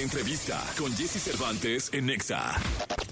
[0.00, 2.54] entrevista con Jesse Cervantes en Nexa.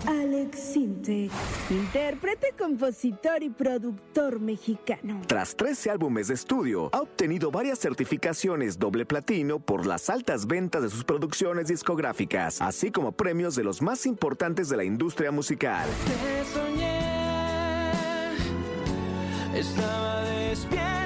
[0.06, 1.28] Alex Sinte,
[1.70, 5.20] intérprete, compositor y productor mexicano.
[5.26, 10.82] Tras 13 álbumes de estudio, ha obtenido varias certificaciones doble platino por las altas ventas
[10.82, 15.88] de sus producciones discográficas, así como premios de los más importantes de la industria musical.
[16.06, 17.90] Te soñé,
[19.54, 20.97] estaba despierto.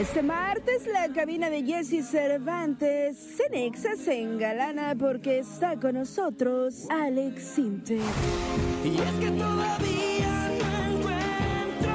[0.00, 7.42] Este martes la cabina de Jesse Cervantes Cenexa se engalana porque está con nosotros Alex
[7.42, 7.98] Sinte.
[8.82, 11.92] Y es que todavía no encuentro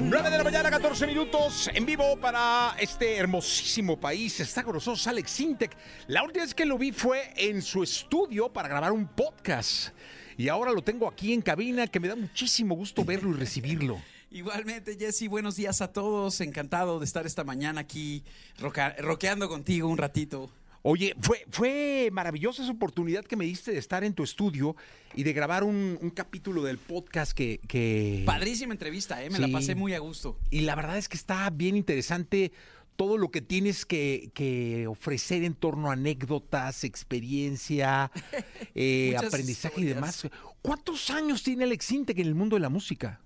[0.00, 4.40] 9 de la mañana, 14 minutos, en vivo para este hermosísimo país.
[4.40, 5.76] Está con nosotros Alex Sintek.
[6.06, 9.90] La última vez que lo vi fue en su estudio para grabar un podcast.
[10.38, 14.00] Y ahora lo tengo aquí en cabina, que me da muchísimo gusto verlo y recibirlo.
[14.32, 16.40] Igualmente, Jesse, buenos días a todos.
[16.40, 18.24] Encantado de estar esta mañana aquí
[18.58, 20.50] roca- roqueando contigo un ratito.
[20.84, 24.74] Oye, fue, fue maravillosa esa oportunidad que me diste de estar en tu estudio
[25.14, 27.60] y de grabar un, un capítulo del podcast que...
[27.68, 29.28] que- Padrísima entrevista, ¿eh?
[29.30, 30.38] Me la pasé muy a gusto.
[30.50, 32.52] Y la verdad es que está bien interesante
[32.96, 38.10] todo lo que tienes que, que ofrecer en torno a anécdotas, experiencia,
[38.74, 40.26] eh, aprendizaje y demás.
[40.62, 43.20] ¿Cuántos años tiene Alex Intec en el mundo de la música?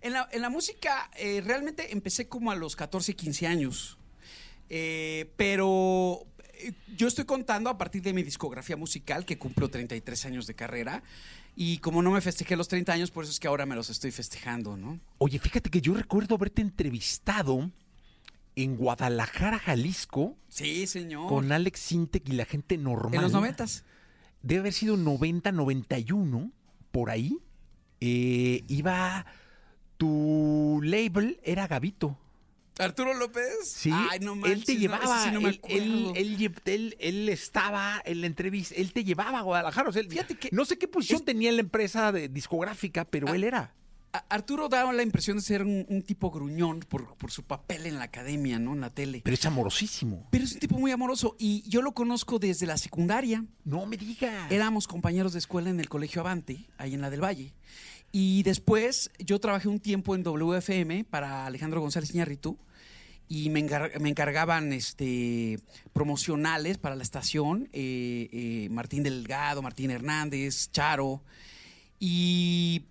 [0.00, 3.98] En la, en la música, eh, realmente empecé como a los 14, 15 años.
[4.70, 10.26] Eh, pero eh, yo estoy contando a partir de mi discografía musical, que cumplo 33
[10.26, 11.02] años de carrera.
[11.56, 13.90] Y como no me festejé los 30 años, por eso es que ahora me los
[13.90, 15.00] estoy festejando, ¿no?
[15.18, 17.70] Oye, fíjate que yo recuerdo haberte entrevistado
[18.54, 21.28] en Guadalajara, Jalisco, Sí, señor.
[21.28, 23.14] con Alex Intec y la gente normal.
[23.14, 23.84] en los noventas.
[24.42, 26.52] Debe haber sido 90, 91,
[26.92, 27.38] por ahí.
[28.00, 29.26] Eh, iba.
[29.98, 32.16] Tu label era Gavito.
[32.78, 33.44] ¿Arturo López?
[33.64, 37.28] Sí, Ay, no él manches, te no, llevaba, sí no él, él- él él- él
[37.28, 39.88] estaba en la entrevista, él te llevaba a Guadalajara.
[39.88, 42.28] o sea, él- Fíjate que no sé qué posición es- tenía en la empresa de
[42.28, 43.34] discográfica, pero Ah.
[43.34, 43.74] él era.
[44.12, 47.84] A- Arturo daba la impresión de ser un, un tipo gruñón por, por su papel
[47.84, 48.72] en la academia, ¿no?
[48.74, 49.22] En la tele.
[49.24, 50.28] Pero es amorosísimo.
[50.30, 53.44] Pero es un tipo muy amoroso y yo lo conozco desde la secundaria.
[53.64, 54.50] No me digas.
[54.52, 57.52] Éramos compañeros de escuela en el Colegio Avante, ahí en la del Valle.
[58.12, 62.56] Y después yo trabajé un tiempo en WFM para Alejandro González Iñárritu
[63.28, 65.58] y me, engar- me encargaban este,
[65.92, 71.22] promocionales para la estación, eh, eh, Martín Delgado, Martín Hernández, Charo.
[72.00, 72.84] Y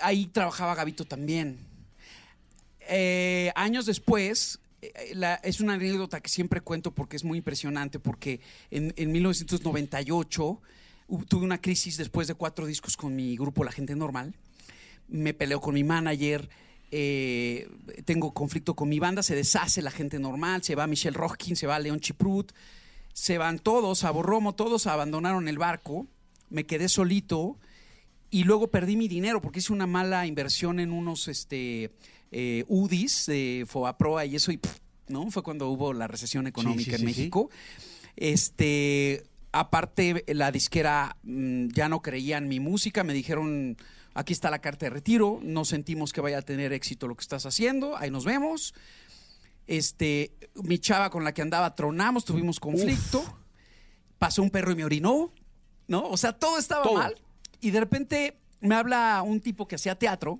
[0.00, 1.58] ahí trabajaba Gavito también.
[2.88, 8.40] Eh, años después, es una anécdota que siempre cuento porque es muy impresionante, porque
[8.70, 10.60] en, en 1998 hu-
[11.28, 14.34] tuve una crisis después de cuatro discos con mi grupo La Gente Normal.
[15.08, 16.48] Me peleo con mi manager,
[16.90, 17.68] eh,
[18.04, 21.66] tengo conflicto con mi banda, se deshace La Gente Normal, se va Michelle Rockin, se
[21.66, 22.52] va León Chiprut,
[23.12, 26.06] se van todos, a Borromo, todos abandonaron el barco,
[26.50, 27.58] me quedé solito
[28.30, 31.92] y luego perdí mi dinero porque hice una mala inversión en unos este,
[32.32, 34.78] eh, UDIs de Fobaproa y eso, y pff,
[35.08, 35.30] ¿no?
[35.30, 37.50] Fue cuando hubo la recesión económica sí, en sí, México.
[38.16, 39.24] Este,
[39.60, 43.76] aparte, la disquera mm, ya no creía en mi música, me dijeron,
[44.14, 47.22] aquí está la carta de retiro, no sentimos que vaya a tener éxito lo que
[47.22, 48.74] estás haciendo, ahí nos vemos.
[49.66, 53.24] Este, mi chava con la que andaba tronamos, tuvimos conflicto,
[54.18, 55.32] pasó un perro y me orinó,
[55.88, 56.06] ¿no?
[56.08, 56.94] O sea, todo estaba Todo.
[56.94, 57.20] mal.
[57.60, 60.38] Y de repente me habla un tipo que hacía teatro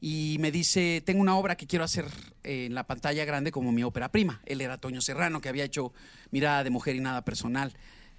[0.00, 2.06] y me dice, tengo una obra que quiero hacer
[2.42, 4.42] eh, en la pantalla grande como mi ópera prima.
[4.46, 5.92] Él era Toño Serrano, que había hecho
[6.32, 7.72] Mirada de Mujer y Nada Personal,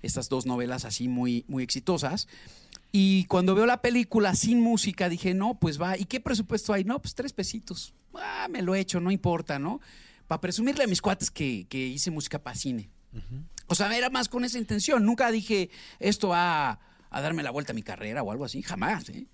[0.03, 2.28] estas dos novelas así muy, muy exitosas.
[2.91, 6.84] Y cuando veo la película sin música, dije, no, pues va, ¿y qué presupuesto hay?
[6.84, 7.96] No, pues tres pesitos.
[8.14, 9.80] Ah, me lo he hecho, no importa, ¿no?
[10.28, 12.91] Para presumirle a mis cuates que, que hice música para cine.
[13.68, 15.06] O sea, era más con esa intención.
[15.06, 19.09] Nunca dije, esto va a darme la vuelta a mi carrera o algo así, jamás.
[19.09, 19.25] ¿eh?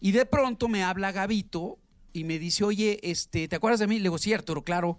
[0.00, 1.78] Y de pronto me habla Gavito
[2.12, 3.96] y me dice, oye, este, ¿te acuerdas de mí?
[3.98, 4.98] Le digo, sí, Arturo, claro.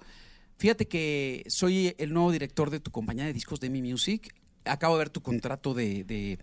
[0.57, 4.33] Fíjate que soy el nuevo director de tu compañía de discos de Mi Music.
[4.65, 6.39] Acabo de ver tu contrato de,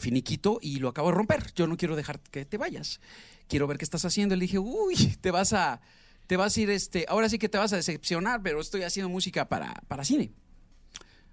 [0.00, 1.52] finiquito y lo acabo de romper.
[1.54, 3.00] Yo no quiero dejar que te vayas.
[3.48, 4.34] Quiero ver qué estás haciendo.
[4.36, 5.80] Le dije, uy, te vas a,
[6.26, 9.08] te vas a ir, este, ahora sí que te vas a decepcionar, pero estoy haciendo
[9.08, 10.32] música para, para cine.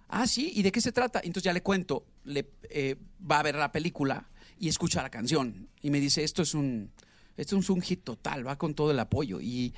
[0.10, 1.22] Ah, sí, ¿y de qué se trata?
[1.24, 2.98] Entonces ya le cuento, le, eh,
[3.30, 5.70] va a ver la película y escucha la canción.
[5.82, 6.92] Y me dice, esto es un,
[7.38, 9.40] esto es un hit total, va con todo el apoyo.
[9.40, 9.74] Y,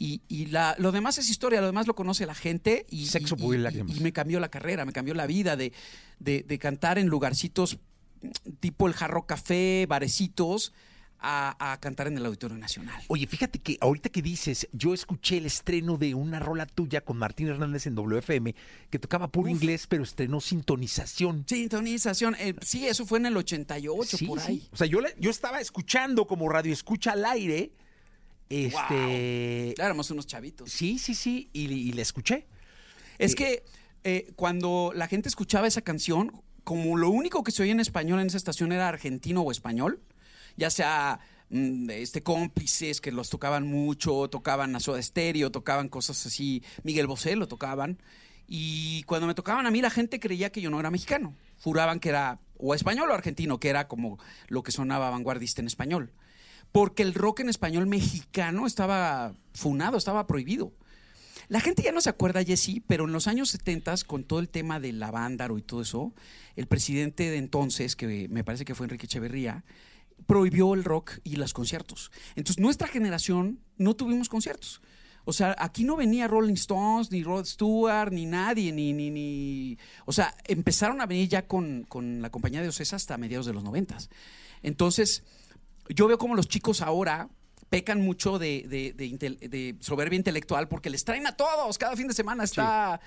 [0.00, 2.86] y, y la, lo demás es historia, lo demás lo conoce la gente.
[2.90, 5.72] Y, Sexo, y- y me cambió la carrera, me cambió la vida de,
[6.18, 7.78] de, de cantar en lugarcitos
[8.60, 10.72] tipo el Jarro Café, barecitos,
[11.22, 13.02] a, a cantar en el Auditorio Nacional.
[13.08, 17.18] Oye, fíjate que ahorita que dices, yo escuché el estreno de una rola tuya con
[17.18, 18.54] Martín Hernández en WFM,
[18.88, 21.44] que tocaba puro inglés, pero estrenó sintonización.
[21.46, 24.46] Sintonización, eh, sí, eso fue en el 88, Sí, por sí.
[24.48, 24.68] ahí.
[24.72, 27.72] O sea, yo, le- yo estaba escuchando como radio escucha al aire.
[28.50, 29.80] Este.
[29.80, 30.70] Éramos unos chavitos.
[30.70, 31.48] Sí, sí, sí.
[31.52, 32.46] Y, y la escuché.
[33.18, 33.64] Es que
[34.02, 38.20] eh, cuando la gente escuchaba esa canción, como lo único que se oía en español
[38.20, 40.00] en esa estación era argentino o español,
[40.56, 41.20] ya sea
[41.50, 47.06] mm, este cómplices que los tocaban mucho, tocaban a Soda Stereo, tocaban cosas así, Miguel
[47.06, 47.98] Bosé lo tocaban.
[48.46, 51.36] Y cuando me tocaban a mí, la gente creía que yo no era mexicano.
[51.60, 54.18] Juraban que era o español o argentino, que era como
[54.48, 56.12] lo que sonaba vanguardista en español.
[56.72, 60.72] Porque el rock en español mexicano estaba funado, estaba prohibido.
[61.48, 64.48] La gente ya no se acuerda, Jesse, pero en los años 70, con todo el
[64.48, 66.14] tema de la vándaro y todo eso,
[66.54, 69.64] el presidente de entonces, que me parece que fue Enrique Echeverría,
[70.26, 72.12] prohibió el rock y los conciertos.
[72.36, 74.80] Entonces, nuestra generación no tuvimos conciertos.
[75.24, 79.78] O sea, aquí no venía Rolling Stones, ni Rod Stewart, ni nadie, ni, ni, ni...
[80.06, 83.52] O sea, empezaron a venir ya con, con la compañía de Ocesa hasta mediados de
[83.52, 84.08] los noventas.
[84.62, 85.24] Entonces,
[85.94, 87.28] yo veo como los chicos ahora
[87.68, 91.78] pecan mucho de, de- de de soberbia intelectual porque les traen a todos.
[91.78, 93.00] Cada fin de semana está,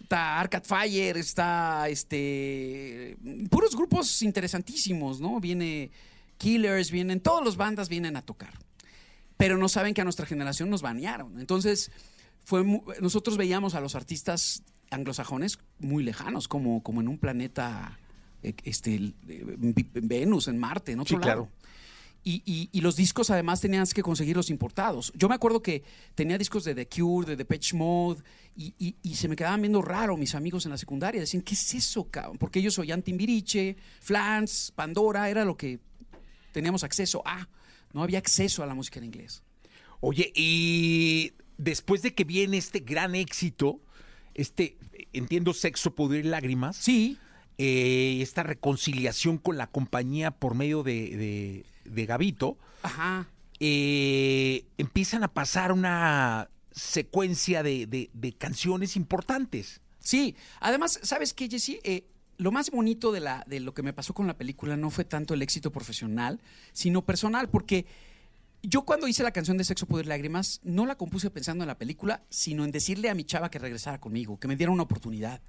[0.00, 3.16] está Arcade Fire, está este
[3.50, 5.38] puros grupos interesantísimos, ¿no?
[5.40, 5.90] Viene
[6.38, 8.54] Killers, vienen, todas las bandas vienen a tocar.
[9.36, 11.38] Pero no saben que a nuestra generación nos banearon.
[11.40, 11.90] Entonces,
[12.44, 12.64] fue
[13.00, 17.98] nosotros veíamos a los artistas anglosajones muy lejanos, como, como en un planeta,
[18.42, 19.74] eh, este, eh, en
[20.08, 21.48] Venus, en Marte, en otro Sí, lado.
[21.48, 21.48] claro.
[22.22, 25.10] Y, y- y los discos además tenías que conseguirlos importados.
[25.16, 25.84] Yo me acuerdo que
[26.14, 28.22] tenía discos de The Cure, de Depeche Mode,
[28.54, 31.20] y, y- y se me quedaban viendo raro mis amigos en la secundaria.
[31.20, 32.36] Decían, ¿qué es eso, cabrón?
[32.36, 35.78] Porque ellos oían Timbiriche, Flans, Pandora, era lo que
[36.52, 37.48] teníamos acceso a.
[37.94, 39.42] No había acceso a la música en inglés.
[40.00, 43.80] Oye, y después de que viene este gran éxito,
[44.34, 44.76] este,
[45.12, 46.76] entiendo, sexo, poder y lágrimas.
[46.76, 47.16] Sí,
[47.58, 53.26] eh, esta reconciliación con la compañía por medio de, de, de Gavito, ajá.
[53.60, 59.80] eh, empiezan a pasar una secuencia de, de- de canciones importantes.
[59.98, 61.78] Sí, además, ¿sabes qué, Jesse?
[61.84, 62.04] Eh,
[62.38, 65.04] lo más bonito de, la, de lo que me pasó con la película no fue
[65.04, 66.40] tanto el éxito profesional,
[66.72, 67.84] sino personal, porque
[68.62, 71.68] yo cuando hice la canción de Sexo, Poder y Lágrimas, no la compuse pensando en
[71.68, 74.82] la película, sino en decirle a mi chava que regresara conmigo, que me diera una
[74.84, 75.42] oportunidad.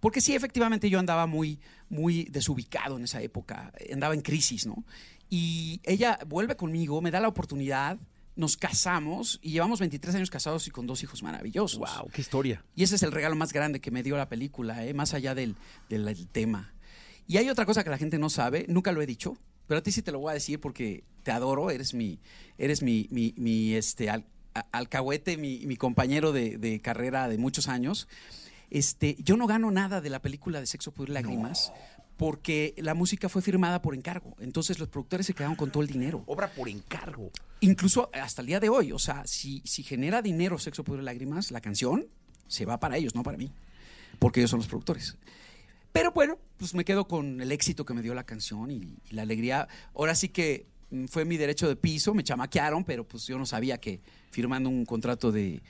[0.00, 1.58] Porque sí, efectivamente yo andaba muy,
[1.88, 4.84] muy desubicado en esa época, andaba en crisis, ¿no?
[5.28, 7.98] Y ella vuelve conmigo, me da la oportunidad,
[8.36, 11.78] nos casamos y llevamos 23 años casados y con dos hijos maravillosos.
[11.78, 12.10] ¡Wow!
[12.12, 12.62] ¡Qué historia!
[12.76, 14.92] Y ese es el regalo más grande que me dio la película, ¿eh?
[14.94, 15.56] más allá del,
[15.88, 16.74] del- del tema.
[17.26, 19.82] Y hay otra cosa que la gente no sabe, nunca lo he dicho, pero a
[19.82, 22.20] ti sí te lo voy a decir porque te adoro, eres mi,
[22.58, 24.26] eres mi, mi, mi, este, al-
[24.70, 28.06] alcahuete, mi, mi compañero de, de carrera de muchos años.
[28.70, 31.72] Este, yo no gano nada de la película de Sexo, Poder y Lágrimas
[32.16, 34.34] porque la música fue firmada por encargo.
[34.40, 37.30] Entonces los productores se quedaron con todo el dinero Obra por encargo.
[37.60, 41.04] incluso hasta el día de hoy, o sea, si, si genera dinero Sexo, Poder y
[41.04, 42.06] Lágrimas, la canción
[42.48, 43.52] se va para ellos, no para mí,
[44.18, 45.16] porque ellos son los productores.
[45.92, 49.14] Pero bueno, pues me quedo con el éxito que me dio la canción y, y
[49.14, 49.68] la alegría.
[49.94, 53.44] Ahora sí que mm, fue mi derecho de piso, me chamaquearon, pero pues yo no
[53.46, 55.62] sabía que firmando un contrato de,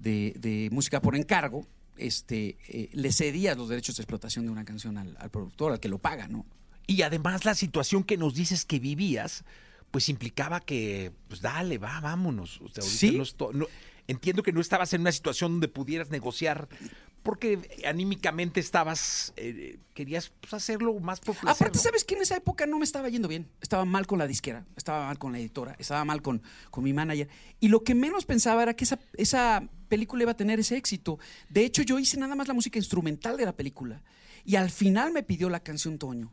[0.00, 1.64] de- de música por encargo,
[1.96, 5.80] este, eh, le cedías los derechos de explotación de una canción al, al productor, al
[5.80, 6.46] que lo paga, ¿no?
[6.86, 9.44] Y además la situación que nos dices que vivías,
[9.90, 12.60] pues implicaba que, pues dale, va, vámonos.
[12.60, 13.16] O sea, ahorita Sí.
[13.16, 13.66] no esto- no-
[14.08, 16.68] entiendo que no estabas en una situación donde pudieras negociar,
[17.22, 21.78] porque anímicamente estabas, eh, querías pues, hacerlo más por placer, Aparte.
[21.78, 23.48] ¿sabes que en esa época no me estaba yendo bien?
[23.60, 26.92] Estaba mal con la disquera, estaba mal con la editora, estaba mal con, con mi
[26.92, 27.28] manager.
[27.60, 31.18] Y lo que menos pensaba era que esa, esa película iba a tener ese éxito.
[31.50, 34.00] De hecho, yo hice nada más la música instrumental de la película.
[34.42, 36.32] Y al final me pidió la canción Toño.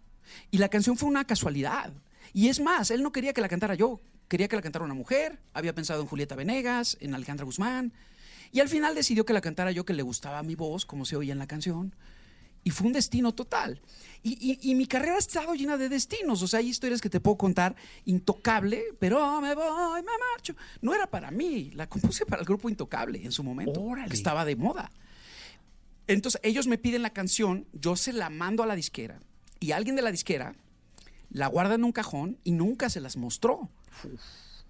[0.49, 1.91] Y la canción fue una casualidad.
[2.33, 3.99] Y es más, él no quería que la cantara yo,
[4.29, 5.39] quería que la cantara una mujer.
[5.53, 7.91] Había pensado en Julieta Venegas, en Alejandra Guzmán.
[8.53, 11.17] Y al final decidió que la cantara yo, que le gustaba mi voz, como se
[11.17, 11.93] oía en la canción.
[12.63, 13.81] Y fue un destino total.
[14.21, 16.41] Y, y- y mi carrera ha estado llena de destinos.
[16.43, 17.75] O sea, hay historias que te puedo contar
[18.05, 20.55] intocable, pero me voy, me marcho.
[20.81, 21.71] No era para mí.
[21.73, 24.09] La compuse para el grupo Intocable en su momento, Órale.
[24.09, 24.91] que estaba de moda.
[26.07, 29.19] Entonces, ellos me piden la canción, yo se la mando a la disquera.
[29.59, 30.55] Y alguien de la disquera
[31.31, 33.69] la guarda en un cajón y nunca se las mostró.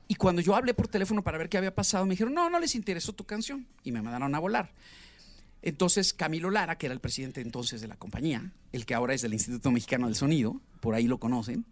[0.08, 2.60] Y cuando yo hablé por teléfono para ver qué había pasado, me dijeron, no, no
[2.60, 3.66] les interesó tu canción.
[3.84, 4.74] Y me mandaron a volar.
[5.62, 9.22] Entonces Camilo Lara, que era el presidente entonces de la compañía, el que ahora es
[9.22, 11.66] del Instituto Mexicano del Sonido, por ahí lo conocen,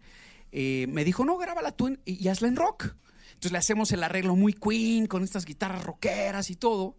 [0.52, 2.94] eh, me dijo, no, grábala tú en- y hazla en rock.
[3.28, 6.96] Entonces le hacemos el arreglo muy Queen, con estas guitarras rockeras y todo,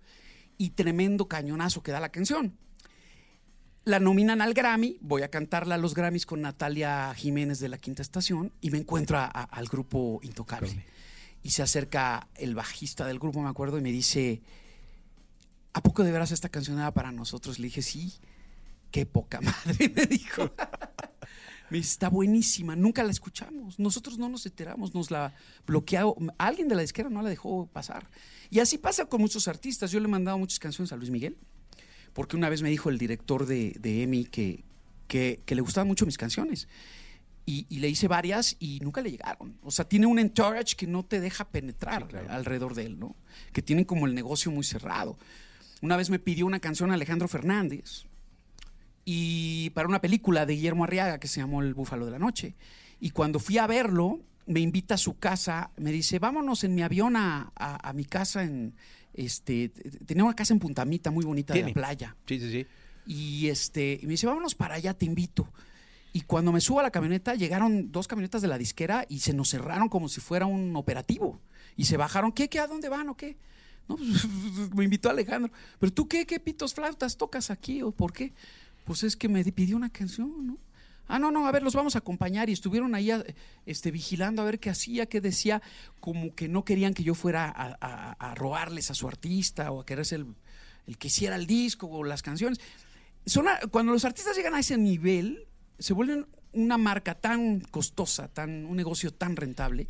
[0.58, 2.58] y tremendo cañonazo que da la canción.
[3.86, 7.78] La nominan al Grammy, voy a cantarla a los Grammys con Natalia Jiménez de la
[7.78, 10.86] Quinta Estación y me encuentro a- a- al grupo Intocable.
[11.42, 14.42] Y se acerca el bajista del grupo, me acuerdo, y me dice,
[15.74, 17.60] ¿a poco de veras esta canción era para nosotros?
[17.60, 18.14] Le dije, sí,
[18.92, 20.52] qué poca madre, me dijo.
[21.70, 23.78] Me dice, está buenísima, nunca la escuchamos.
[23.78, 25.36] Nosotros no nos enteramos, nos la
[25.68, 26.16] bloqueó.
[26.38, 28.10] Alguien de la disquera no la dejó pasar.
[28.50, 29.92] Y así pasa con muchos artistas.
[29.92, 31.38] Yo le he mandado muchas canciones a Luis Miguel,
[32.14, 34.64] porque una vez me dijo el director de, de EMI que,
[35.08, 36.68] que, que le gustaban mucho mis canciones.
[37.46, 39.58] Y, y le hice varias y nunca le llegaron.
[39.64, 43.16] O sea, tiene un entourage que no te deja penetrar alrededor de él, ¿no?
[43.54, 45.18] Que tienen como el negocio muy cerrado.
[45.82, 48.04] Una vez me pidió una canción Alejandro Fernández
[49.06, 52.56] y para una película de Guillermo Arriaga que se llamó El Búfalo de la Noche.
[53.00, 56.82] Y cuando fui a verlo, me invita a su casa, me dice, vámonos en mi
[56.82, 58.74] avión a, a- a mi casa en...
[59.14, 59.70] Este,
[60.06, 62.16] tenía una casa en Puntamita muy bonita de la playa.
[62.28, 62.68] Sí, sí, sí.
[63.08, 65.52] Y este, y me dice, vámonos para allá, te invito.
[66.14, 69.34] Y cuando me subo a la camioneta, llegaron dos camionetas de la disquera y se
[69.34, 71.40] nos cerraron como si fuera un operativo.
[71.76, 73.38] Y se bajaron, ¿qué, qué, a dónde van o qué?
[73.90, 74.26] No, pues,
[74.76, 75.52] me invitó Alejandro.
[75.80, 78.32] Pero tú, ¿qué, qué pitos flautas tocas aquí o por qué?
[78.86, 80.58] Pues es que me pidió una canción, ¿no?
[81.08, 82.50] Ah, no, no, a ver, los vamos a acompañar.
[82.50, 83.26] Y estuvieron ahí a-
[83.66, 85.62] este, vigilando a ver qué hacía, qué decía,
[86.00, 90.06] como que no querían que yo fuera a, robarles a su artista o a querer
[90.06, 90.28] ser el,
[90.86, 92.60] el que hiciera el disco o las canciones.
[93.72, 95.48] Cuando los artistas llegan a ese nivel,
[95.80, 99.88] se vuelven una marca tan costosa, tan, un negocio tan rentable,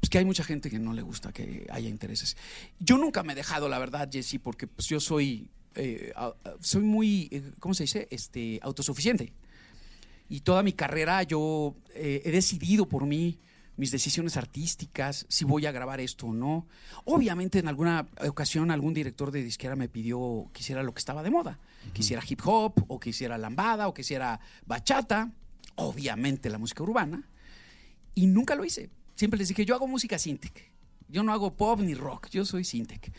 [0.00, 2.36] pues que hay mucha gente que no le gusta que haya intereses.
[2.78, 6.12] Yo nunca me he dejado, la verdad, Jesse, porque pues yo soy, eh,
[6.60, 8.08] soy muy, eh, ¿cómo se dice?
[8.10, 9.32] Este, autosuficiente.
[10.28, 13.38] Y toda mi carrera yo eh, he decidido por mí
[13.76, 16.66] mis decisiones artísticas, si voy a grabar esto o no.
[17.04, 21.22] Obviamente en alguna ocasión algún director de disquera me pidió que hiciera lo que estaba
[21.22, 21.58] de moda.
[21.94, 25.32] Que hiciera hip hop, o que hiciera lambada, o que hiciera bachata.
[25.76, 27.26] Obviamente la música urbana.
[28.14, 28.90] Y nunca lo hice.
[29.20, 30.64] Siempre les dije, yo hago música Sintec.
[31.10, 33.12] Yo no hago pop ni rock, yo soy Sintec.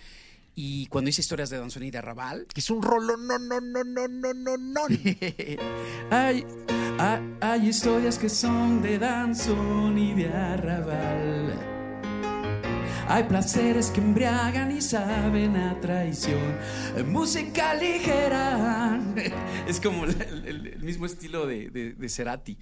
[0.56, 3.62] Y cuando hice historias de danzón y de arrabal, Que es un rolo, no, no,
[3.62, 4.82] no, no, no, no, no.
[6.10, 6.44] hay,
[6.98, 11.54] hay, hay historias que son de danzón y de arrabal.
[13.08, 16.58] Hay placeres que embriagan y saben a traición.
[17.06, 19.00] Música ligera.
[19.68, 22.58] Es como el, el- el mismo estilo de, de, de Cerati.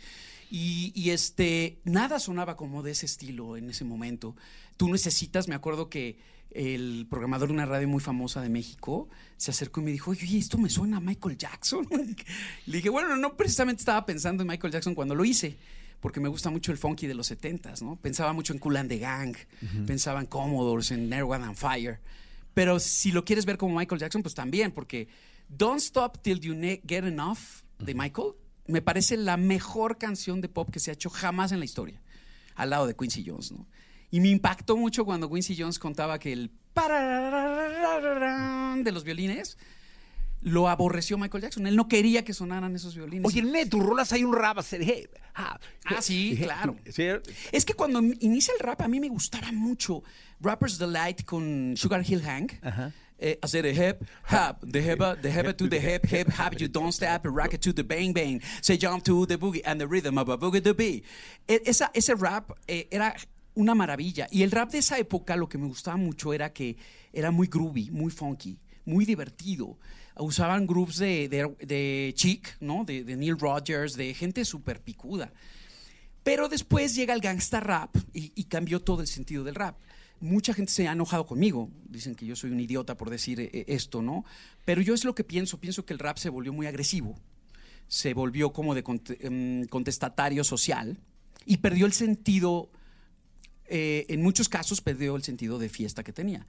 [0.49, 4.35] Y, y este, nada sonaba como de ese estilo en ese momento.
[4.77, 6.17] Tú necesitas, me acuerdo que
[6.51, 10.37] el programador de una radio muy famosa de México se acercó y me dijo, oye,
[10.37, 11.87] esto me suena a Michael Jackson.
[12.65, 15.57] Le dije, bueno, no precisamente estaba pensando en Michael Jackson cuando lo hice,
[15.99, 17.97] porque me gusta mucho el funky de los 70s, ¿no?
[17.97, 19.35] Pensaba mucho en Cool and the Gang,
[19.85, 21.99] pensaba en Commodores, en Air, Wind and Fire.
[22.53, 25.07] Pero si lo quieres ver como Michael Jackson, pues también, porque
[25.47, 27.37] Don't Stop Till You Get Enough
[27.79, 28.33] de Michael
[28.69, 32.01] me parece la mejor canción de pop que se ha hecho jamás en la historia,
[32.55, 33.67] al lado de Quincy Jones, ¿no?
[34.11, 36.51] Y me impactó mucho cuando Quincy Jones contaba que el
[38.83, 39.57] de los violines
[40.41, 41.67] lo aborreció Michael Jackson.
[41.67, 43.25] Él no quería que sonaran esos violines.
[43.25, 44.57] Oye, nene, tus rolas hay un rap.
[45.35, 46.77] ah, Ah, sí, claro.
[47.51, 50.01] Es que cuando inicia el rap, a mí me gustaba mucho
[50.39, 52.53] Rapper's Delight con Sugar Hill Hank.
[53.21, 56.69] Eh, hacer the hip, hop, the hip, the hip to the hip, hip, hop, you
[56.69, 59.85] don't stop, rock it to the bang bang, say jump to the boogie and the
[59.85, 61.03] rhythm of a boogie to be.
[61.45, 63.13] E- Esa, ese rap eh, era
[63.55, 64.25] una maravilla.
[64.31, 66.77] Y el rap de esa época lo que me gustaba mucho era que
[67.11, 69.77] era muy groovy, muy funky, muy divertido.
[70.15, 72.85] Usaban groups de, de, de Chic, ¿no?
[72.85, 75.33] De, Neil Rogers, de gente súper picuda.
[76.23, 79.77] Pero después llega el gangsta rap y cambió todo el sentido del rap.
[80.21, 81.69] Mucha gente se ha enojado conmigo.
[81.87, 84.25] Dicen que yo soy un idiota por decir eh, esto, ¿no?
[84.65, 85.59] Pero yo es lo que pienso.
[85.59, 87.15] Pienso que el rap se volvió muy agresivo.
[87.87, 88.83] Se volvió como de
[89.21, 90.99] em, contestatario social
[91.45, 92.69] y perdió el sentido,
[93.65, 96.45] eh, en muchos casos perdió el sentido de fiesta que tenía.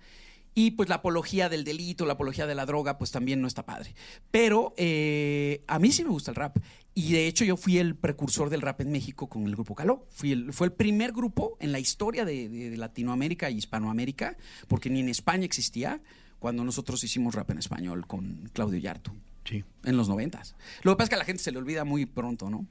[0.55, 3.65] Y pues la apología del delito, la apología de la droga, pues también no está
[3.65, 3.95] padre.
[4.31, 6.57] Pero eh, a mí sí me gusta el rap.
[6.93, 10.07] Y de hecho yo fui el precursor del rap en México con el grupo Caló.
[10.11, 14.37] Fui el- fue el primer grupo en la historia de, de- de Latinoamérica y Hispanoamérica,
[14.67, 16.01] porque ni en España existía,
[16.41, 19.15] cuando nosotros hicimos rap en español con Claudio Yarto.
[19.45, 19.63] Sí.
[19.85, 20.57] En los noventas.
[20.83, 22.67] Lo que pasa es que a la gente se le olvida muy pronto, ¿no?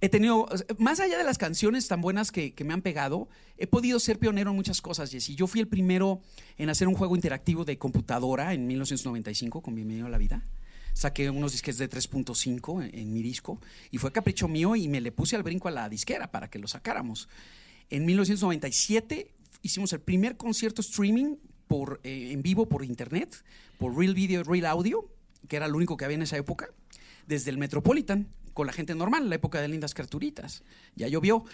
[0.00, 3.28] He tenido, más allá de las canciones tan buenas que, que me han pegado,
[3.58, 5.34] he podido ser pionero en muchas cosas, Jessy.
[5.34, 6.20] Yo fui el primero
[6.58, 10.44] en hacer un juego interactivo de computadora en 1995 con Bienvenido a la Vida.
[10.94, 15.00] saqué unos disques de 3.5 en, en mi disco y fue capricho mío y me
[15.00, 17.28] le puse al brinco a la disquera para que lo sacáramos.
[17.90, 19.30] En 1997
[19.62, 23.44] hicimos el primer concierto streaming por, eh, en vivo por internet,
[23.78, 25.08] por Real Video, Real Audio,
[25.48, 26.70] que era lo único que había en esa época,
[27.26, 30.62] desde el Metropolitan, con la gente normal, la época de Lindas Carturitas.
[30.96, 31.44] Ya llovió,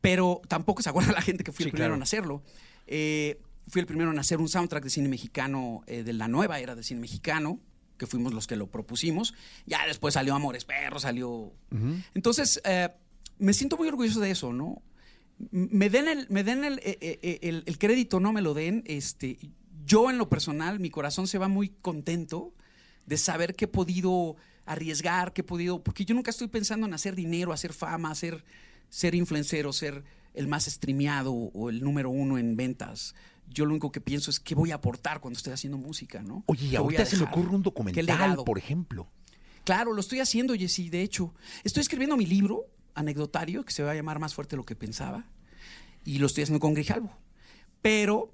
[0.00, 1.96] pero tampoco se acuerda la gente que fui Sí, el primero claro.
[1.96, 2.42] en hacerlo.
[2.86, 6.58] Eh, fui el primero en hacer un soundtrack de cine mexicano, eh, de la nueva
[6.60, 7.60] era de cine mexicano,
[7.96, 9.34] que fuimos los que lo propusimos.
[9.66, 11.52] Ya después salió Amores Perros, salió...
[12.14, 12.88] Entonces, eh,
[13.38, 14.82] me siento muy orgulloso de eso, ¿no?
[15.50, 18.82] Me den el, me den el, el- el crédito, no me lo den.
[18.86, 19.38] Este,
[19.84, 22.54] yo en lo personal, mi corazón se va muy contento
[23.06, 24.36] de saber que he podido
[24.68, 28.44] arriesgar, que he podido, porque yo nunca estoy pensando en hacer dinero, hacer fama, hacer,
[28.90, 33.14] ser influencero, ser el más streameado o el número uno en ventas.
[33.48, 36.44] Yo lo único que pienso es qué voy a aportar cuando estoy haciendo música, ¿no?
[36.46, 39.08] Oye, y ¿Qué voy a ahorita se me ocurre un ¿Qué documental, por ejemplo.
[39.64, 40.90] Claro, lo estoy haciendo, Jessy.
[40.90, 41.34] De hecho,
[41.64, 44.76] estoy escribiendo mi libro anecdotario que se va a llamar Más fuerte de lo que
[44.76, 45.24] pensaba.
[46.04, 47.10] Y lo estoy haciendo con Grijalvo.
[47.80, 48.30] Pero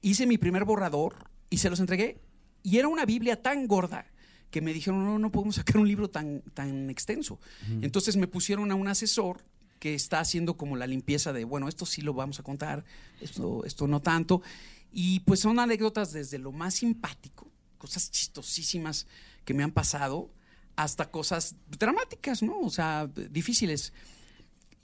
[0.00, 2.22] hice mi primer borrador y se los entregué.
[2.62, 4.06] Y era una Biblia tan gorda
[4.50, 7.38] que me dijeron, no, no podemos sacar un libro tan, tan extenso.
[7.82, 9.44] Entonces me pusieron a un asesor
[9.78, 12.84] que está haciendo como la limpieza de, bueno, esto sí lo vamos a contar,
[13.20, 14.40] esto, esto no tanto.
[14.92, 19.06] Y pues son anécdotas desde lo más simpático, cosas chistosísimas
[19.44, 20.30] que me han pasado,
[20.76, 22.60] hasta cosas dramáticas, ¿no?
[22.60, 23.92] O sea, difíciles.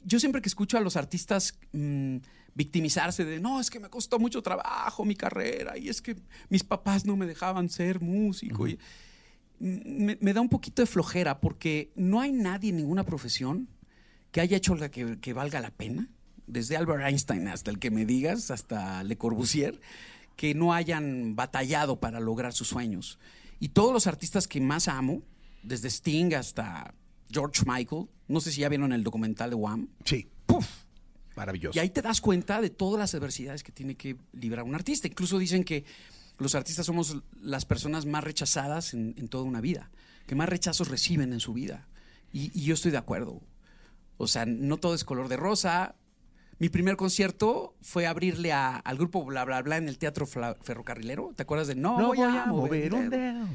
[0.05, 2.17] Yo siempre que escucho a los artistas mm,
[2.55, 6.17] victimizarse de, no, es que me costó mucho trabajo mi carrera y es que
[6.51, 8.67] mis papás no me dejaban ser músico.
[8.69, 8.79] y-
[9.63, 13.69] me, me da un poquito de flojera porque no hay nadie en ninguna profesión
[14.33, 16.09] que haya hecho la que, que valga la pena,
[16.47, 19.81] desde Albert Einstein hasta el que me digas, hasta Le Corbusier,
[20.37, 23.19] que no hayan batallado para lograr sus sueños.
[23.61, 25.23] Y todos los artistas que más amo,
[25.63, 26.95] desde Sting hasta
[27.31, 30.29] George Michael, no sé si ya vieron el documental de Wham, Sí.
[31.37, 31.77] Maravilloso.
[31.77, 35.09] y ahí te das cuenta de todas las adversidades que tiene que librar un artista.
[35.09, 35.85] Incluso dicen que
[36.43, 39.91] los artistas somos las personas más rechazadas en, en toda una vida,
[40.27, 41.89] que más rechazos reciben en su vida.
[42.33, 43.41] Y, y yo estoy de acuerdo.
[44.19, 45.95] O sea, no todo es color de rosa.
[46.59, 50.57] Mi primer concierto fue abrirle a- al grupo Bla Bla Bla en el Teatro Fla-
[50.61, 51.33] Ferrocarrilero.
[51.37, 53.47] ¿Te acuerdas de No, voy, a, mover un dedo?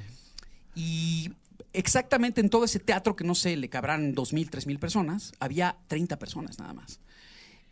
[0.76, 1.32] Y
[1.74, 5.32] exactamente en todo ese teatro, que no sé, le cabrán dos mil, tres mil personas,
[5.40, 7.00] había 30 personas nada más.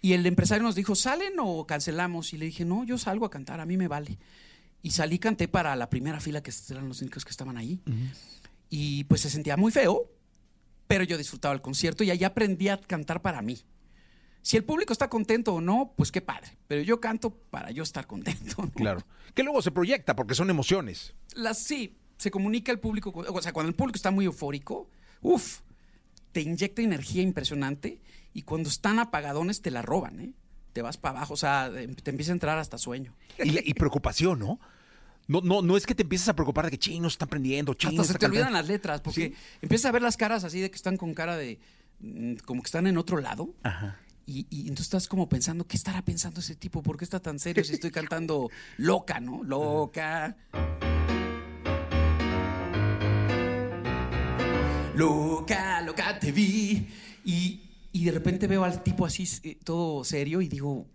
[0.01, 2.34] Y el empresario nos dijo, ¿salen o cancelamos?
[2.34, 4.17] Y le dije, no, yo salgo a cantar, a mí me vale.
[4.86, 7.82] Y salí, canté para la primera fila, que eran los únicos que estaban ahí.
[8.69, 10.12] Y pues se sentía muy feo,
[10.86, 13.58] pero yo disfrutaba el concierto y ahí aprendí a cantar para mí.
[14.43, 16.60] Si el público está contento o no, pues qué padre.
[16.67, 18.62] Pero yo canto para yo estar contento.
[18.62, 18.71] ¿no?
[18.74, 19.02] Claro.
[19.34, 21.15] Que luego se proyecta porque son emociones.
[21.34, 25.62] las sí, se comunica el público, o sea, cuando el público está muy eufórico, uff,
[26.32, 30.34] te inyecta energía impresionante y cuando están apagadones te la roban, ¿eh?
[30.74, 33.15] Te vas para abajo, o sea, te empieza a entrar hasta sueño.
[33.39, 34.60] Y preocupación, ¿no?
[35.27, 38.01] No, no, no es que te empieces a preocupar de que chinos están prendiendo, chinos
[38.01, 39.33] Hasta se te olvidan las letras, porque Sí.
[39.61, 41.59] empiezas a ver las caras así de que están con cara de,
[41.99, 43.53] mm, como que están en otro lado.
[43.63, 43.99] Ajá.
[44.27, 46.81] Y, y entonces estás como pensando, ¿qué estará pensando ese tipo?
[46.83, 49.43] ¿Por qué está tan serio si estoy cantando loca, no?
[49.43, 50.35] Loca.
[54.95, 56.88] Loca, loca, te vi.
[57.25, 57.61] Y,
[57.91, 60.88] y de repente veo al tipo así, eh, todo serio, y digo,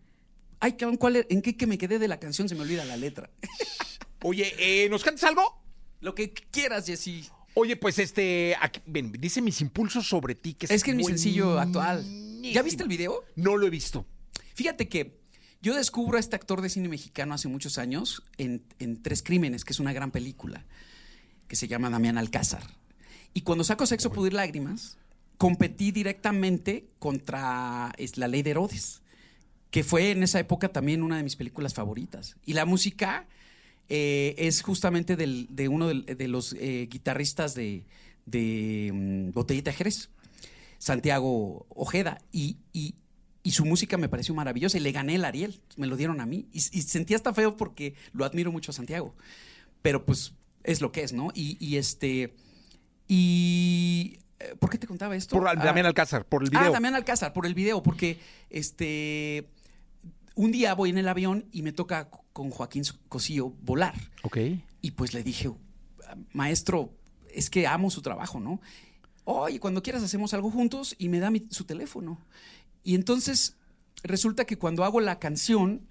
[0.61, 1.27] ay, ¿cuál era?
[1.31, 2.49] ¿en qué que me quedé de la canción?
[2.49, 3.31] Se me olvida la letra.
[4.23, 5.63] Oye, eh, ¿nos cantas algo?
[6.01, 7.27] Lo que quieras, Jessy.
[7.55, 10.55] Oye, pues este, aquí, ven, dice mis impulsos sobre ti.
[10.55, 12.05] Que Es que es mi sencillo actual.
[12.43, 13.25] ¿Ya viste el video?
[13.37, 14.07] No lo he visto.
[14.55, 15.21] Fíjate que
[15.63, 19.65] yo descubro a este actor de cine mexicano hace muchos años en, en Tres Crímenes,
[19.65, 20.65] que es una gran película,
[21.49, 22.63] que se llama Damián Alcázar.
[23.35, 24.97] Y cuando saco Sexo, Pudrir Lágrimas,
[25.37, 29.03] competí directamente contra es, La Ley de Herodes,
[29.71, 32.37] que fue en esa época también una de mis películas favoritas.
[32.45, 33.27] Y la música
[33.91, 37.85] eh, es justamente del- de uno de, los eh, guitarristas de,
[38.25, 40.09] de mm, Botellita Jerez.
[40.79, 42.23] Santiago Ojeda.
[42.33, 42.95] Y, y-
[43.43, 45.61] y su música me pareció maravillosa y le gané el Ariel.
[45.77, 46.47] Me lo dieron a mí.
[46.53, 49.15] Y, y sentí hasta feo porque lo admiro mucho a Santiago.
[49.83, 51.31] Pero pues es lo que es, ¿no?
[51.35, 52.35] Y, y este.
[53.09, 54.19] Y.
[54.39, 55.37] eh, ¿Por qué te contaba esto?
[55.37, 56.65] Por Ah, Damián Alcázar, por el video.
[56.67, 58.19] Ah, Damián Alcázar, por el video, porque
[58.51, 59.47] este.
[60.35, 63.95] Un día voy en el avión y me toca con Joaquín Cosío volar.
[64.23, 64.39] Ok.
[64.81, 65.51] Y pues le dije,
[66.33, 66.95] maestro,
[67.33, 68.61] es que amo su trabajo, ¿no?
[69.25, 72.19] Oye, cuando quieras hacemos algo juntos y me da mi- su teléfono.
[72.83, 73.57] Y entonces
[74.03, 75.87] resulta que cuando hago la canción,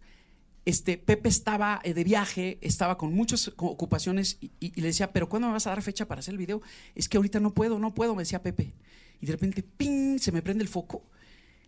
[0.65, 5.13] este, Pepe estaba eh, de viaje, estaba con muchas ocupaciones y, y- y le decía,
[5.13, 6.61] pero ¿cuándo me vas a dar fecha para hacer el video?
[6.95, 8.73] Es que ahorita no puedo, no puedo, me decía Pepe.
[9.21, 10.17] Y de repente, ¡ping!
[10.17, 11.03] se me prende el foco.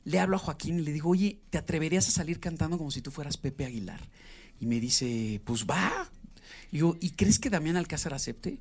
[0.04, 3.02] Le hablo a Joaquín y le digo, oye, ¿te atreverías a salir cantando como si
[3.02, 4.02] tú fueras Pepe Aguilar?
[4.60, 6.10] Y me dice, pues va.
[6.72, 8.60] Le digo, ¿y crees que Damián Alcázar acepte?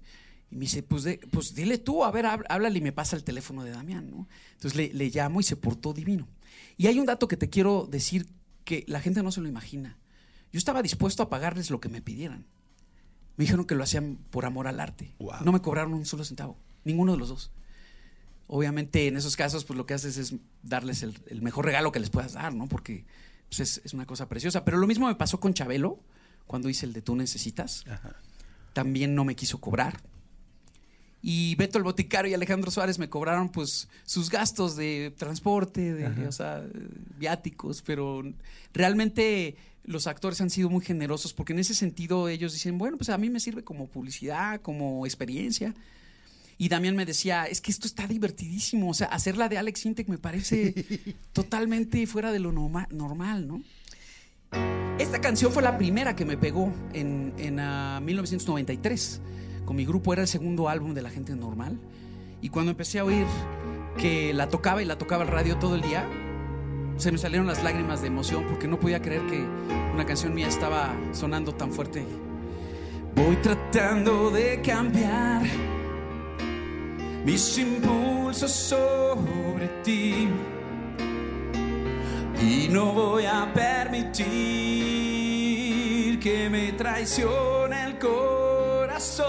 [0.51, 3.25] Y me dice, pues, de- pues dile tú, a ver, háblale y me pasa el
[3.25, 4.29] teléfono de Damián, ¿no?
[4.55, 6.29] Entonces le, le llamo y se portó divino.
[6.77, 8.27] Y hay un dato que te quiero decir
[8.65, 9.97] que la gente no se lo imagina.
[10.53, 12.47] Yo estaba dispuesto a pagarles lo que me pidieran.
[13.37, 15.15] Me dijeron que lo hacían por amor al arte.
[15.21, 15.45] Wow.
[15.45, 17.51] No me cobraron un solo centavo, ninguno de los dos.
[18.53, 22.01] Obviamente en esos casos pues lo que haces es darles el, el mejor regalo que
[22.01, 22.67] les puedas dar, ¿no?
[22.67, 23.05] Porque
[23.49, 24.65] pues, es, es una cosa preciosa.
[24.65, 26.01] Pero lo mismo me pasó con Chabelo
[26.49, 27.85] cuando hice el de Tú Necesitas.
[28.73, 30.01] También no me quiso cobrar.
[31.23, 36.27] Y Beto el Boticario y Alejandro Suárez me cobraron pues sus gastos de transporte, de,
[36.27, 36.65] o sea,
[37.19, 38.25] viáticos, pero
[38.73, 43.11] realmente los actores han sido muy generosos porque en ese sentido ellos dicen, bueno, pues
[43.11, 45.73] a mí me sirve como publicidad, como experiencia.
[46.61, 49.87] Y Damián me decía, es que esto está divertidísimo, o sea, hacer la de Alex
[49.87, 50.75] Intec me parece
[51.33, 53.63] totalmente fuera de lo norma- normal, ¿no?
[54.99, 59.23] Esta canción fue la primera que me pegó en, en, ah, 1993.
[59.65, 61.81] Con mi grupo era el segundo álbum de La Gente Normal.
[62.43, 63.25] Y cuando empecé a oír
[63.97, 66.07] que la tocaba y la tocaba el radio todo el día,
[66.99, 69.43] se me salieron las lágrimas de emoción porque no podía creer que
[69.95, 72.05] una canción mía estaba sonando tan fuerte.
[73.17, 75.45] Voy tratando de cambiar
[77.25, 80.29] mis impulsos sobre ti.
[82.41, 84.21] Y no voy a permitir
[86.19, 89.29] que me traicione el corazón.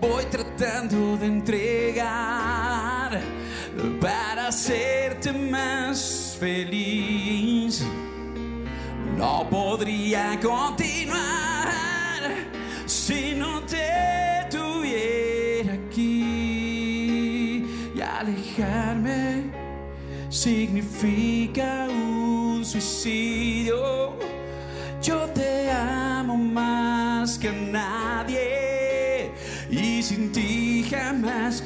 [0.00, 3.20] Voy tratando de entregar
[4.00, 7.84] para hacerte más feliz.
[9.16, 11.72] No podría continuar
[12.86, 14.25] si no te
[20.46, 24.14] significa un suicidio.
[25.02, 29.32] Yo te amo más que nadie
[29.68, 31.64] y sin ti jamás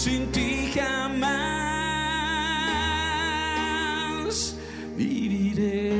[0.00, 1.20] sin ti jamás
[4.96, 5.92] viviré.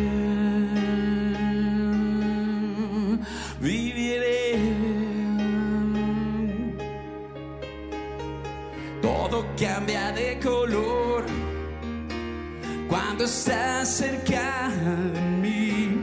[3.61, 4.57] Viviré.
[9.03, 11.25] Todo cambia de color
[12.89, 14.71] cuando estás cerca
[15.15, 15.99] de mí,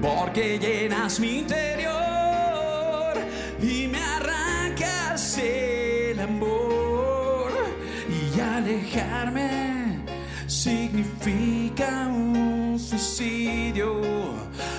[0.00, 1.95] porque llenas mi interior
[10.66, 14.00] significa un suicidio.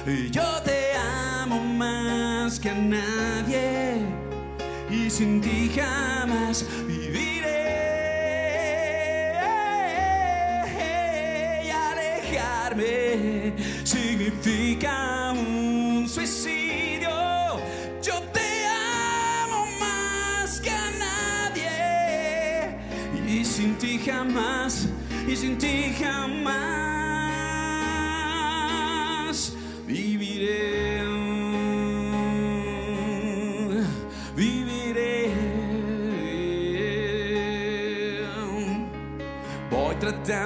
[0.06, 0.94] Y Yo te
[1.42, 4.02] amo más que a nadie
[4.90, 7.64] y sin ti jamás viviré.
[11.66, 15.07] Y alejarme significa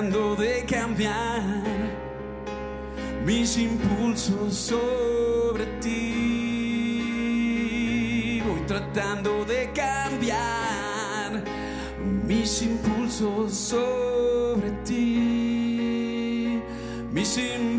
[0.01, 1.43] tratando de cambiar
[3.23, 7.21] mis impulsos sobre ti.
[8.43, 11.43] Voy tratando de cambiar
[12.25, 16.59] mis impulsos sobre ti.
[17.11, 17.70] Mis impulsos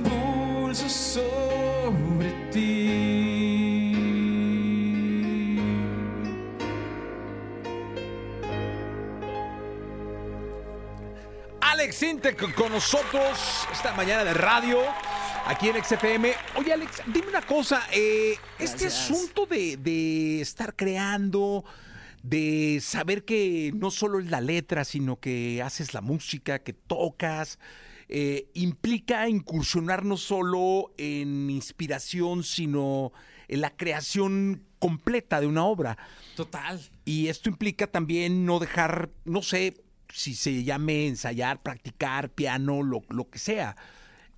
[12.56, 14.80] Con nosotros esta mañana de radio
[15.46, 16.32] aquí en XFM.
[16.56, 17.80] Oye, Alex, dime una cosa.
[17.92, 21.64] eh, este asunto de, de estar creando,
[22.24, 27.60] de saber que no solo es la letra, sino que haces la música, que tocas,
[28.08, 33.12] eh, implica incursionar no solo en inspiración, sino
[33.46, 35.96] en la creación completa de una obra.
[36.34, 36.80] Total.
[37.04, 39.76] Y esto implica también no dejar, no sé,
[40.12, 43.77] si se llame ensayar, practicar, piano, lo, lo que sea.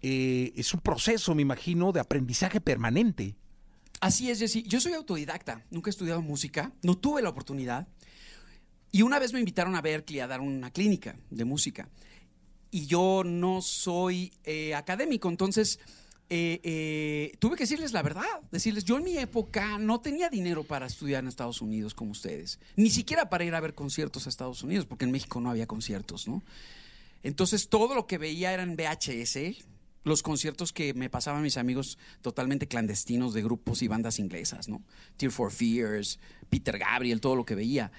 [0.03, 3.35] Eh, es un proceso, me imagino, de aprendizaje permanente.
[4.01, 4.63] Así es, Jessy.
[4.65, 7.89] Yo soy autodidacta, nunca he estudiado música, no tuve la oportunidad.
[8.93, 11.89] Y una vez me invitaron a Berkeley a dar una clínica de música.
[12.71, 15.81] Y yo no soy eh, académico, entonces
[16.31, 20.65] eh, eh, tuve que decirles la verdad, decirles, yo en mi época no tenía dinero
[20.65, 24.31] para estudiar en Estados Unidos como ustedes, ni siquiera para ir a ver conciertos a
[24.31, 26.43] Estados Unidos, porque en México no había conciertos, ¿no?
[27.23, 29.65] Entonces todo lo que veía era en VHS,
[30.05, 34.83] los conciertos que me pasaban mis amigos totalmente clandestinos de grupos y bandas inglesas, ¿no?
[35.17, 36.19] Tear for Fears,
[36.51, 37.91] Peter Gabriel, todo lo que veía.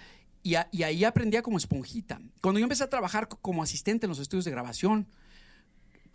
[0.44, 2.22] Y, y ahí aprendía como esponjita.
[2.42, 5.08] Cuando yo empecé a trabajar co- como asistente en los estudios de grabación,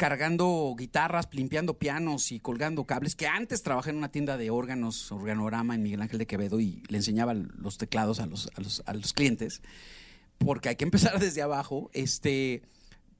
[0.00, 5.12] cargando guitarras, limpiando pianos y colgando cables, que antes trabajé en una tienda de órganos,
[5.12, 8.82] organorama en Miguel Ángel de Quevedo y le enseñaba los teclados a los, a los,
[8.86, 9.60] a los clientes,
[10.38, 12.62] porque hay que empezar desde abajo, este,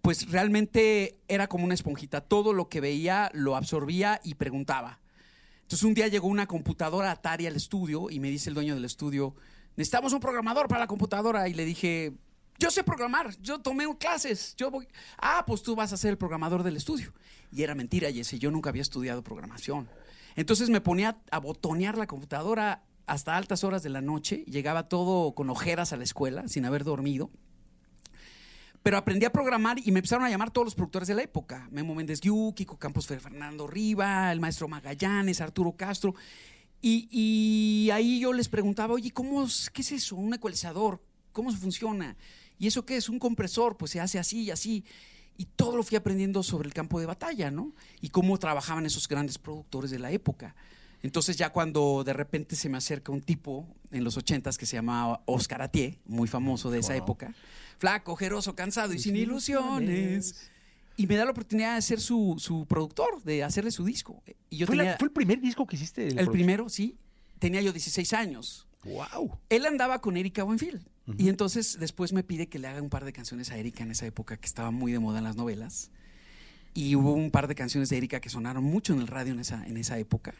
[0.00, 2.22] pues realmente era como una esponjita.
[2.22, 5.00] Todo lo que veía lo absorbía y preguntaba.
[5.64, 8.86] Entonces un día llegó una computadora Atari al estudio y me dice el dueño del
[8.86, 9.34] estudio,
[9.76, 11.46] necesitamos un programador para la computadora.
[11.46, 12.14] Y le dije,
[12.60, 14.86] yo sé programar, yo tomé clases, yo voy...
[15.18, 17.12] Ah, pues tú vas a ser el programador del estudio.
[17.50, 19.88] Y era mentira, Jesse, yo nunca había estudiado programación.
[20.36, 25.34] Entonces me ponía a botonear la computadora hasta altas horas de la noche, llegaba todo
[25.34, 27.30] con ojeras a la escuela, sin haber dormido.
[28.82, 31.66] Pero aprendí a programar y me empezaron a llamar todos los productores de la época.
[31.70, 36.14] Memo Méndez Guiú, Kiko Campos Fernando Riva, el maestro Magallanes, Arturo Castro.
[36.82, 40.16] Y, ahí yo les preguntaba, oye, ¿cómo es, ¿qué es eso?
[40.16, 42.16] Un ecualizador, ¿cómo se funciona?
[42.60, 43.08] ¿Y eso qué es?
[43.08, 44.84] Un compresor, pues se hace así y así.
[45.36, 47.72] Y todo lo fui aprendiendo sobre el campo de batalla, ¿no?
[48.02, 50.54] Y cómo trabajaban esos grandes productores de la época.
[51.02, 54.76] Entonces ya cuando de repente se me acerca un tipo en los ochentas que se
[54.76, 57.34] llamaba Oscar Atié, muy famoso de esa época,
[57.78, 60.50] flaco, ojeroso, cansado y sin ilusiones.
[60.98, 64.22] Y me da la oportunidad de ser su, su productor, de hacerle su disco.
[64.50, 66.02] Y yo ¿Fue, la- tenía, fue el primer disco que hiciste?
[66.02, 66.32] el producción?
[66.34, 66.98] primero, sí,
[67.38, 68.66] tenía yo 16 años.
[68.84, 69.38] ¡Wow!
[69.48, 70.42] Él andaba con Erika
[71.18, 73.90] Y entonces después me pide que le haga un par de canciones a Erika en
[73.90, 75.90] esa época que estaba muy de moda en las novelas.
[76.74, 79.40] Y hubo un par de canciones de Erika que sonaron mucho en el radio en
[79.40, 80.34] esa, en esa época.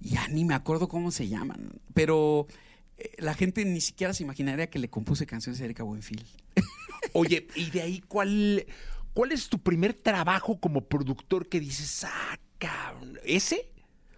[0.00, 1.80] Y ya ni me acuerdo cómo se llaman.
[1.94, 2.46] Pero
[2.98, 6.24] eh, la gente ni siquiera se imaginaría que le compuse canciones a Erika Buenfil.
[7.12, 8.66] Oye, ¿y de ahí cuál,
[9.12, 13.70] cuál es tu primer trabajo como productor que dices, ah, cabrón, ese?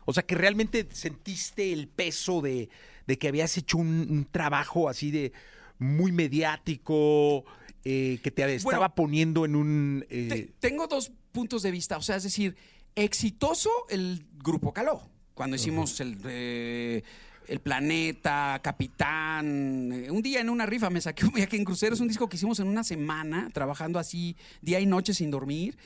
[0.05, 2.69] O sea, que realmente sentiste el peso de,
[3.07, 5.33] de que habías hecho un, un trabajo así de
[5.79, 7.45] muy mediático,
[7.85, 10.05] eh, que te estaba poniendo en un...
[10.11, 11.97] eh, Te- tengo dos puntos de vista.
[11.97, 12.57] O sea, es decir,
[12.95, 15.03] exitoso el grupo Caló.
[15.35, 17.03] Cuando hicimos el, eh,
[17.47, 19.93] el Planeta, Capitán.
[19.93, 21.95] eh, un día en una rifa me saqué un viaje en crucero.
[21.95, 25.77] Es un disco que hicimos en una semana, trabajando así día y noche sin dormir,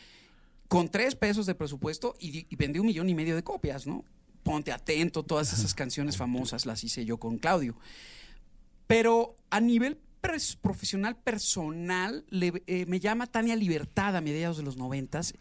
[0.69, 4.05] con tres pesos de presupuesto y, y vendí un millón y medio de copias, ¿no?
[4.43, 7.77] Ponte atento, todas esas canciones famosas las hice yo con Claudio.
[8.93, 9.99] Pero a nivel
[10.61, 15.33] profesional, personal, eh, me llama Tania Libertad a mediados de los noventas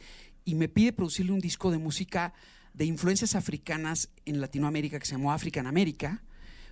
[0.46, 2.34] y me pide producirle un disco de música
[2.74, 6.24] de influencias africanas en Latinoamérica que se llamó African America,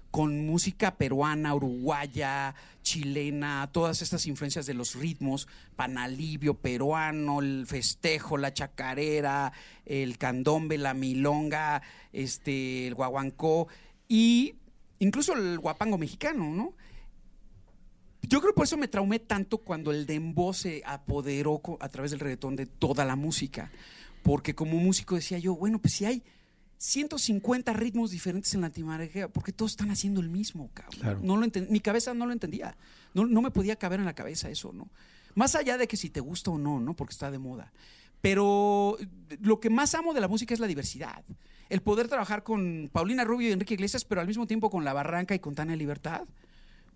[0.09, 8.37] con música peruana, uruguaya, chilena, todas estas influencias de los ritmos, panalivio peruano, el festejo,
[8.37, 9.51] la chacarera,
[9.85, 11.81] el candombe, la milonga,
[12.13, 13.67] este, el guaguancó
[14.07, 14.55] y
[14.99, 16.73] incluso el guapango mexicano, ¿no?
[18.21, 22.19] Yo creo por eso me traumé tanto cuando el dembow se apoderó a través del
[22.19, 23.71] reggaetón de toda la música.
[24.23, 26.23] Porque como músico decía yo, bueno, pues si hay
[26.77, 30.99] 150 ritmos diferentes en Latinoamérica, ¿por qué todos están haciendo el mismo, cabrón?
[30.99, 31.19] Claro.
[31.23, 32.77] No lo mi cabeza no lo entendía.
[33.13, 34.89] No, no me podía caber en la cabeza eso, ¿no?
[35.35, 36.95] Más allá de que si te gusta o no, ¿no?
[36.95, 37.71] Porque está de moda.
[38.21, 38.97] Pero
[39.41, 41.23] lo que más amo de la música es la diversidad.
[41.69, 44.93] El poder trabajar con Paulina Rubio y Enrique Iglesias, pero al mismo tiempo con La
[44.93, 46.25] Barranca y con Tania Libertad.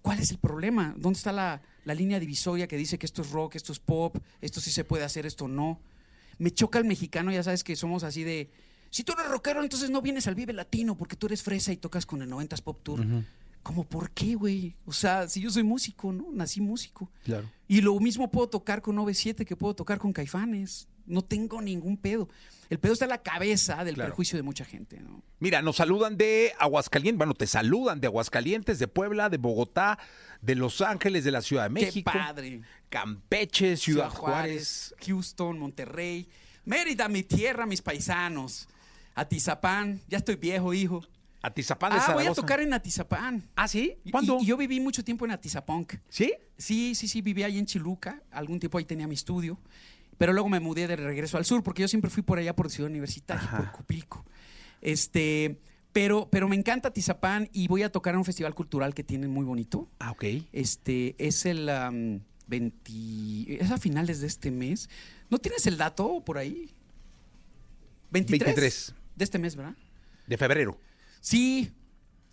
[0.02, 0.94] ¿Cuál es el problema?
[0.98, 4.18] ¿Dónde está la, la línea divisoria que dice que esto es rock, esto es pop,
[4.42, 5.80] esto sí se puede hacer, esto no?
[6.40, 8.50] Me choca el mexicano, ya sabes que somos así de,
[8.94, 11.78] si tú eres rockero, entonces no vienes al Vive Latino porque tú eres fresa y
[11.78, 13.04] tocas con el 90s Pop Tour.
[13.64, 14.76] ¿Cómo por qué, güey?
[14.86, 16.28] O sea, si yo soy músico, ¿no?
[16.32, 17.10] Nací músico.
[17.24, 17.50] Claro.
[17.68, 20.88] Y lo mismo puedo tocar con 97 que puedo tocar con Caifanes.
[21.06, 22.30] No tengo ningún pedo.
[22.70, 24.10] El pedo está en la cabeza del Claro.
[24.10, 25.22] perjuicio de mucha gente, ¿no?
[25.40, 30.00] Mira, nos saludan de Aguascalientes, bueno, te saludan de Aguascalientes, de Puebla, de Bogotá,
[30.42, 32.62] de Los Ángeles, de la Ciudad de México, Qué padre.
[32.90, 34.96] Campeche, Ciudad, Juárez.
[35.06, 36.30] Houston, Monterrey,
[36.66, 38.68] Mérida, mi tierra, mis paisanos.
[39.14, 41.04] Atizapán, ya estoy viejo, hijo.
[41.42, 43.44] Atizapán de Ah, voy a tocar en Atizapán.
[43.56, 43.98] ¿Ah, sí?
[44.06, 44.38] Y- ¿Cuándo?
[44.42, 45.96] Y, yo viví mucho tiempo en Atizapunk.
[46.08, 46.34] ¿Sí?
[46.58, 48.24] Sí, sí, sí, viví ahí en Chiluca.
[48.32, 49.60] Algún tiempo ahí tenía mi estudio.
[50.18, 52.70] Pero luego me mudé de regreso al sur, porque yo siempre fui por allá por
[52.70, 54.26] Ciudad Universitaria, por Cupilco.
[54.82, 55.60] Este,
[55.92, 59.30] pero, pero me encanta Atizapán y voy a tocar en un festival cultural que tienen
[59.30, 59.90] muy bonito.
[60.00, 60.26] Ah, ok.
[60.52, 63.64] Este, es el am, 20.
[63.64, 64.90] Es a finales de este mes.
[65.30, 66.70] ¿No tienes el dato por ahí?
[68.12, 68.48] 23.
[68.48, 68.96] 23.
[69.16, 69.76] De este mes, ¿verdad?
[70.28, 70.80] De febrero.
[71.22, 71.72] Sí,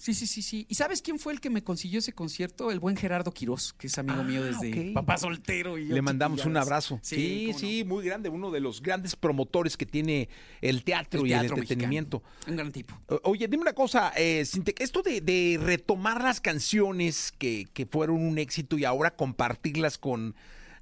[0.01, 0.67] sí, sí, sí, sí.
[0.69, 2.71] ¿Y sabes quién fue el que me consiguió ese concierto?
[2.71, 4.95] El buen Gerardo Quirós, que es amigo Ah, mío desde ok.
[4.95, 5.77] papá soltero.
[5.77, 6.99] Y yo Le mandamos un abrazo.
[7.03, 7.59] Sí, no.
[7.59, 8.31] sí, muy grande.
[8.31, 10.29] Uno de los grandes promotores que tiene
[10.63, 12.23] el teatro El y el entretenimiento.
[12.23, 12.51] mexicano.
[12.51, 12.99] Un gran tipo.
[13.25, 14.45] Oye, dime una cosa, eh,
[14.79, 20.35] esto de, de retomar las canciones que, que fueron un éxito y ahora compartirlas con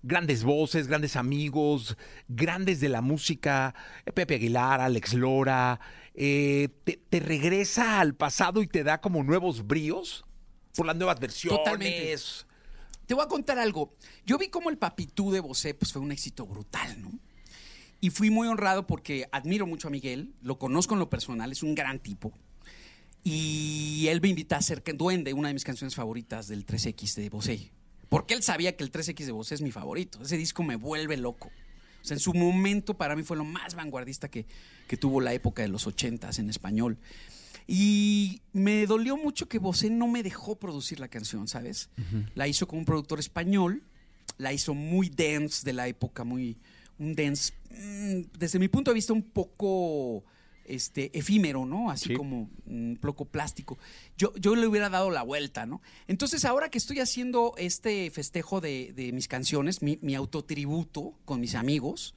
[0.03, 1.97] grandes voces, grandes amigos,
[2.29, 3.75] grandes de la música,
[4.07, 5.81] eh, Pepe Aguilar, Alex Lora,
[6.15, 10.25] eh, te, regresa al pasado y te da como nuevos bríos
[10.75, 11.59] por las nuevas versiones.
[11.59, 12.17] Totalmente.
[13.07, 13.95] Te voy a contar algo.
[14.27, 17.11] Yo vi como el Papitú de Bosé pues, fue un éxito brutal, ¿no?
[18.01, 21.63] Y fui muy honrado porque admiro mucho a Miguel, lo conozco en lo personal, es
[21.63, 22.33] un gran tipo.
[23.25, 27.29] Y él me invita a hacer Duende, una de mis canciones favoritas del 3X de
[27.29, 27.73] Bosé.
[28.09, 30.23] Porque él sabía que el 3X de Bosé es mi favorito.
[30.23, 31.51] Ese disco me vuelve loco.
[32.01, 34.47] O sea, en su momento para mí fue lo más vanguardista que,
[34.87, 36.99] que tuvo la época de los 80s en español.
[37.67, 41.91] Y me dolió mucho que Bosé no me dejó producir la canción, ¿sabes?
[42.35, 43.83] La hizo con un productor español,
[44.39, 46.57] la hizo muy dance de la época, muy
[46.99, 50.25] un dance, mm, desde mi punto de vista, un poco
[50.69, 51.91] este, efímero, ¿no?
[51.91, 52.15] Así Sí.
[52.15, 53.79] como un poco plástico.
[54.17, 55.81] Yo, yo le hubiera dado la vuelta, ¿no?
[56.07, 61.41] Entonces, ahora que estoy haciendo este festejo de, de mis canciones, mi, mi autotributo con
[61.41, 62.15] mis amigos,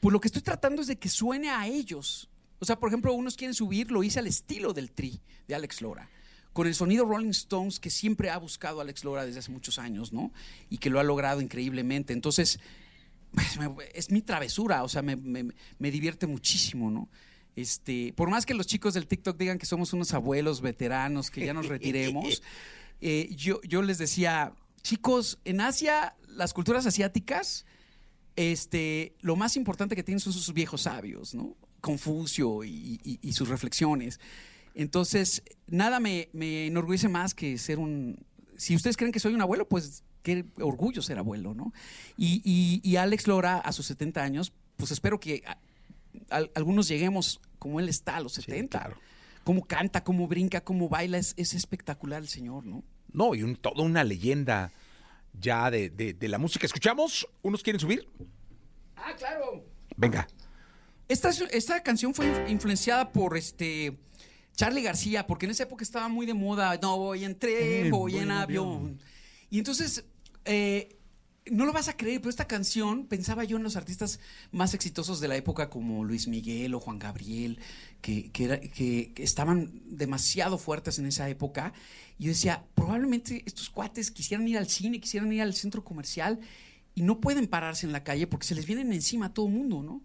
[0.00, 2.28] pues lo que estoy tratando es de que suene a ellos.
[2.58, 5.80] O sea, por ejemplo, unos quieren subir, lo hice al estilo del tri de Alex
[5.82, 6.08] Lora,
[6.52, 10.12] con el sonido Rolling Stones que siempre ha buscado Alex Lora desde hace muchos años,
[10.12, 10.32] ¿no?
[10.70, 12.12] Y que lo ha logrado increíblemente.
[12.12, 12.60] Entonces,
[13.94, 17.08] es mi travesura, o sea, me, me- me divierte muchísimo, ¿no?
[17.56, 21.46] Este, por más que los chicos del TikTok digan que somos unos abuelos veteranos, que
[21.46, 22.42] ya nos retiremos,
[23.00, 27.64] eh, yo, yo les decía, chicos, en Asia, las culturas asiáticas,
[28.36, 31.56] este, lo más importante que tienen son sus viejos sabios, ¿no?
[31.80, 34.18] Confucio y, y- y sus reflexiones.
[34.74, 38.18] Entonces, nada me, me enorgullece más que ser un...
[38.56, 41.72] Si ustedes creen que soy un abuelo, pues qué orgullo ser abuelo, ¿no?
[42.16, 45.44] Y, y- y Alex Lora, a sus 70 años, pues espero que
[46.30, 48.78] al- algunos lleguemos como él está a los 70.
[48.78, 48.96] claro.
[49.44, 52.82] Cómo canta, cómo brinca, cómo baila, es, es espectacular el señor, ¿no?
[53.12, 54.72] No, y un, toda una leyenda
[55.38, 56.64] ya de, de- de la música.
[56.66, 57.28] ¿Escuchamos?
[57.42, 58.08] ¿Unos quieren subir?
[58.96, 59.64] Ah, claro.
[59.96, 60.26] Venga.
[61.08, 63.98] Esta, es- esta canción fue inf- influenciada por este
[64.56, 66.78] Charlie García, porque en esa época estaba muy de moda.
[66.80, 68.66] No voy en tren, Eh, voy voy en en avión.
[68.76, 69.00] avión.
[69.50, 70.04] Y entonces,
[70.46, 70.96] eh,
[71.50, 74.18] no lo vas a creer, pero esta canción pensaba yo en los artistas
[74.50, 77.58] más exitosos de la época, como Luis Miguel o Juan Gabriel,
[78.00, 81.72] que, que estaban demasiado fuertes en esa época.
[82.18, 86.40] Y yo decía, probablemente estos cuates quisieran ir al cine, quisieran ir al centro comercial
[86.94, 89.52] y no pueden pararse en la calle porque se les vienen encima a todo el
[89.52, 90.02] mundo, ¿no?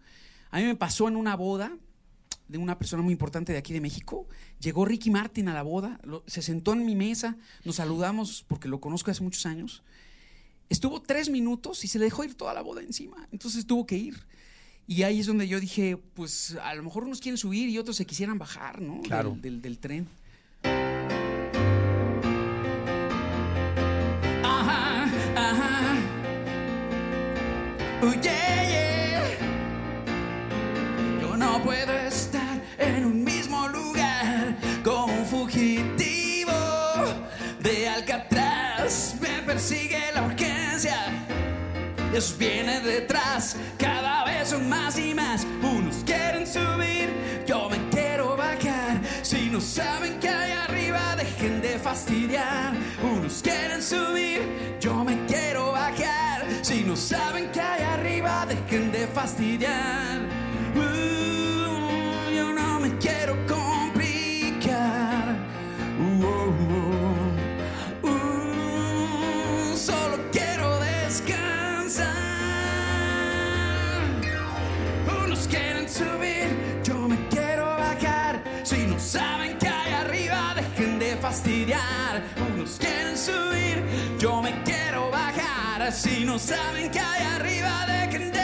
[0.52, 1.78] A mí me pasó en una boda
[2.47, 4.28] de una persona muy importante de aquí de México.
[4.60, 8.82] Llegó Ricky Martin a la boda, se sentó en mi mesa, nos saludamos porque lo
[8.82, 9.84] conozco hace muchos años.
[10.69, 13.97] Estuvo tres minutos y se le dejó ir toda la boda encima, entonces tuvo que
[13.97, 14.23] ir.
[14.88, 17.95] Y ahí es donde yo dije, pues a lo mejor unos quieren subir y otros
[17.97, 19.01] se quisieran bajar, ¿no?
[19.01, 19.32] Claro.
[19.32, 20.08] Del, del- del tren.
[24.43, 25.05] Ajá,
[25.36, 25.95] ajá.
[28.01, 29.38] Oh, yeah, yeah.
[31.21, 31.91] Yo no puedo
[42.19, 45.47] Esos vienen detrás, cada vez son más y más.
[45.62, 47.10] Unos quieren subir,
[47.47, 48.99] yo me quiero bajar.
[49.21, 52.73] Si no saben que hay arriba, dejen de fastidiar.
[53.01, 54.41] Unos quieren subir,
[54.82, 56.45] yo me quiero bajar.
[56.62, 60.38] Si no saben que hay arriba, dejen de fastidiar.
[85.92, 88.38] Si no saben que hay arriba, de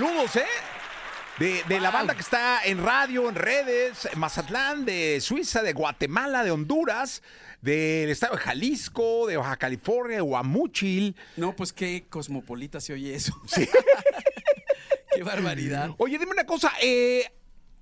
[0.00, 0.44] saludos, ¿eh?
[1.38, 5.74] De, de la banda que está en radio, en redes, en Mazatlán, de Suiza, de
[5.74, 7.22] Guatemala, de Honduras,
[7.60, 11.16] del estado de Jalisco, de Baja California, de Guamúchil.
[11.36, 13.38] No, pues qué cosmopolita se oye eso.
[13.46, 13.68] Sí.
[15.14, 15.90] qué barbaridad.
[15.98, 17.30] Oye, dime una cosa, eh,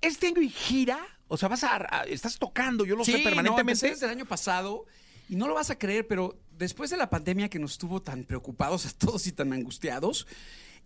[0.01, 0.99] ¿este año hay gira?
[1.29, 3.89] O sea, vas a, a- estás tocando, yo lo sé, Sí, no, permanentemente.
[3.91, 4.85] desde el año pasado
[5.29, 8.25] y no lo vas a creer, pero después de la pandemia que nos tuvo tan
[8.25, 10.27] preocupados a todos y tan angustiados,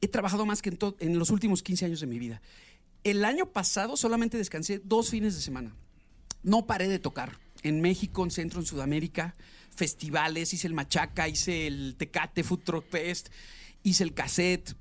[0.04, 2.42] he trabajado más que en, en los últimos 15 años de mi vida.
[3.04, 5.76] El año pasado solamente descansé dos fines de semana.
[6.44, 7.40] No paré de tocar.
[7.64, 9.36] En México, en Centro, en Sudamérica,
[9.76, 13.30] festivales, hice el Machaca, hice el Tecate Food Truck Fest,
[13.84, 14.76] hice el cassette.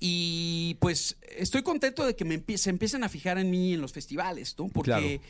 [0.00, 3.80] Y pues estoy contento de que me empie- se empiecen a fijar en mí en
[3.80, 4.68] los festivales, ¿no?
[4.68, 5.20] Porque Claro.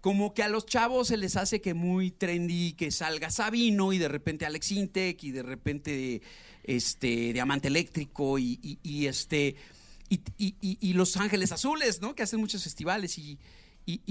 [0.00, 3.98] como que a los chavos se les hace que muy trendy que salga Sabino y
[3.98, 6.22] de repente Alex Intec y de repente
[6.68, 9.56] este Diamante Eléctrico y, este
[10.10, 12.14] y, Los Ángeles Azules, ¿no?
[12.14, 13.38] Que hacen muchos festivales y,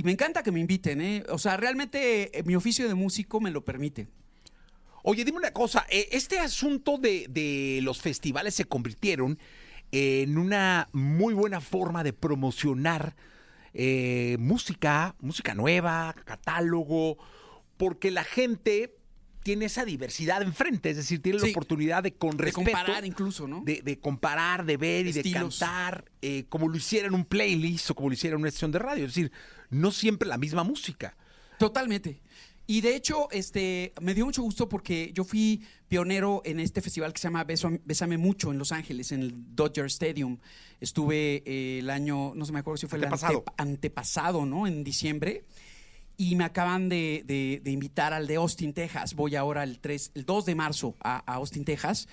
[0.04, 1.24] me encanta que me inviten, ¿eh?
[1.30, 4.08] O sea, realmente eh, mi oficio de músico me lo permite.
[5.04, 9.38] Oye, dime una cosa, eh, este asunto de, los festivales se convirtieron
[9.92, 13.16] en una muy buena forma de promocionar
[14.40, 17.20] música, música nueva, catálogo,
[17.78, 18.98] porque la gente
[19.48, 23.48] tiene esa diversidad enfrente, es decir, tiene la oportunidad de con De respeto comparar incluso,
[23.48, 23.62] ¿no?
[23.64, 27.92] de, de comparar, de ver y de cantar, eh, como lo hiciera en un playlist
[27.92, 29.32] o como lo hiciera en una estación de radio, es decir,
[29.70, 31.16] no siempre la misma música.
[31.58, 32.20] Totalmente.
[32.70, 37.14] Y de hecho, este, me dio mucho gusto porque yo fui pionero en este festival
[37.14, 40.38] que se llama Bésame Mucho en Los Ángeles, en el Dodger Stadium.
[40.82, 43.32] Estuve eh, el año, no sé, me acuerdo si fue Antepasado.
[43.32, 44.68] el ante- antepasado, ¿no?
[44.68, 45.46] En diciembre.
[46.18, 47.24] Y me acaban de,
[47.64, 49.14] de- invitar al de Austin, Texas.
[49.14, 52.08] Voy ahora el, 3, el 2 de marzo a, Austin, Texas,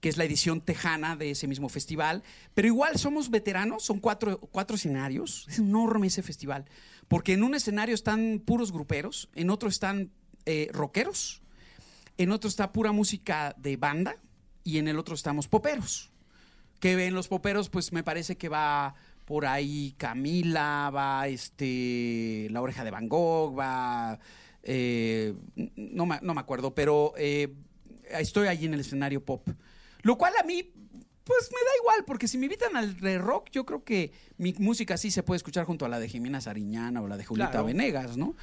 [0.00, 2.22] que es la edición tejana de ese mismo festival.
[2.54, 5.46] Pero igual somos veteranos, son cuatro, cuatro escenarios.
[5.48, 6.64] Es enorme ese festival.
[7.06, 10.10] Porque en un escenario están puros gruperos, en otro están
[10.46, 11.42] eh, rockeros,
[12.16, 14.16] en otro está pura música de banda
[14.64, 16.10] y en el otro estamos poperos.
[16.78, 18.94] Que en los poperos, pues me parece que va
[19.30, 24.18] por ahí Camila, va este La Oreja de Van Gogh, va.
[24.64, 25.32] eh,
[25.76, 27.54] no, me, no me acuerdo, pero eh,
[28.10, 29.48] estoy allí en el escenario pop.
[30.02, 30.64] Lo cual a mí,
[31.22, 34.52] pues me da igual, porque si me invitan al de rock, yo creo que mi
[34.54, 37.52] música sí se puede escuchar junto a la de Jimena Sariñana o la de Julieta
[37.52, 37.66] Claro.
[37.66, 38.34] Venegas, ¿no?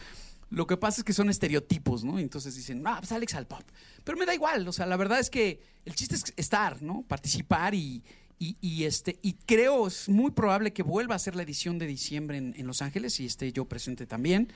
[0.49, 2.17] Lo que pasa es que son estereotipos, ¿no?
[2.17, 3.63] Entonces dicen, ah, pues Alex al pop.
[4.05, 7.03] Pero me da igual, o sea, la verdad es que el chiste es estar, ¿no?
[7.09, 8.01] Participar y,
[8.39, 11.87] y, y, este, y creo es muy probable que vuelva a ser la edición de
[11.87, 14.51] diciembre en, en Los Ángeles y esté yo presente también.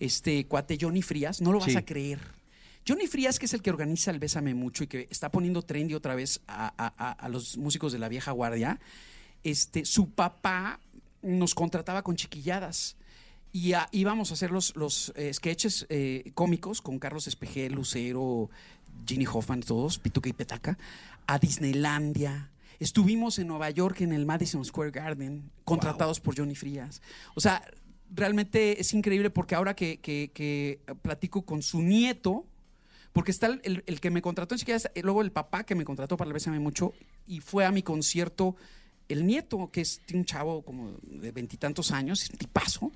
[0.00, 1.76] Este cuate Johnny Frías, no lo vas Sí.
[1.76, 2.18] a creer.
[2.86, 5.94] Johnny Frías, que es el que organiza el Bésame Mucho y que está poniendo trendy
[5.94, 8.80] otra vez a, a- a- a los músicos de la vieja guardia,
[9.44, 10.80] este, su papá
[11.22, 12.96] nos contrataba con chiquilladas.
[13.52, 18.50] Y ah, íbamos a hacer los, los eh, sketches eh, cómicos con Carlos Espejel, Lucero,
[19.06, 20.76] Ginny Hoffman, todos, Pituca y Petaca,
[21.26, 22.50] a Disneylandia.
[22.82, 27.00] Estuvimos en Nueva York en el Madison Square Garden, contratados por Johnny Frías.
[27.36, 27.62] O sea,
[28.10, 32.44] realmente es increíble porque ahora que, que- que platico con su nieto,
[33.12, 35.84] porque está el, el- el que me contrató Chiquillas, eh, luego el papá que me
[35.84, 36.92] contrató para el Bésame Mucho,
[37.26, 38.56] y fue a mi concierto
[39.08, 42.90] el nieto, que es un chavo como de veintitantos años, es un tipazo,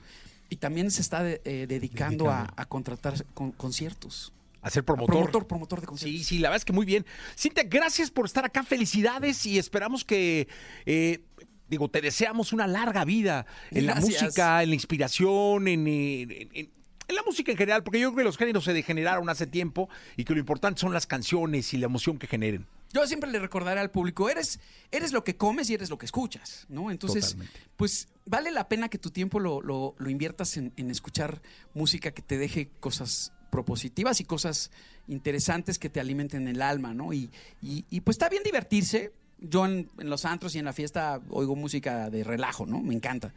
[0.49, 4.33] y también se está de- eh, dedicando a, a contratar con- conciertos.
[4.67, 5.15] Hacer promotor.
[5.15, 6.19] Promotor, promotor de conciertos.
[6.21, 7.07] Sí, sí, la verdad es que muy bien.
[7.39, 8.63] Cintia, gracias por estar acá.
[8.65, 10.49] Felicidades y esperamos que,
[10.87, 11.21] eh,
[11.69, 16.71] digo, te deseamos una larga vida en la música, en la inspiración, en, en- en-
[17.09, 19.89] en la música en general, porque yo creo que los géneros se degeneraron hace tiempo
[20.17, 22.67] y que lo importante son las canciones y la emoción que generen.
[22.93, 24.59] Yo siempre le recordaré al público, eres,
[24.91, 26.91] eres lo que comes y eres lo que escuchas, ¿no?
[26.91, 27.61] Entonces, Totalmente.
[27.77, 31.41] pues vale la pena que tu tiempo lo, lo- lo inviertas en, en escuchar
[31.75, 34.71] música que te deje cosas propositivas y cosas
[35.09, 37.13] interesantes que te alimenten el alma, ¿no?
[37.13, 37.31] Y,
[37.63, 39.13] y- y, pues está bien divertirse.
[39.39, 42.81] Yo en, en los antros y en la fiesta oigo música de relajo, ¿no?
[42.81, 43.35] Me encanta.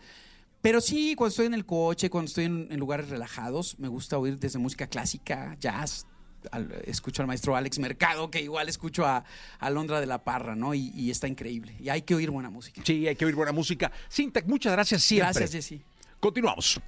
[0.62, 4.18] Pero sí, cuando estoy en el coche, cuando estoy en, en lugares relajados, me gusta
[4.18, 6.06] oír desde música clásica, jazz.
[6.52, 9.26] al- escucho al maestro Alex Mercado, que igual escucho a,
[9.60, 10.74] a Londra de la Parra, ¿no?
[10.74, 11.76] Y, y está increíble.
[11.80, 12.82] Y hay que oír buena música.
[12.86, 13.92] Sí, hay que oír buena música.
[14.12, 15.34] Cintia, muchas gracias siempre.
[15.42, 15.82] Gracias, Jesse.
[16.20, 16.80] Continuamos.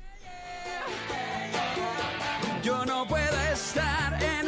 [3.51, 4.40] Estar en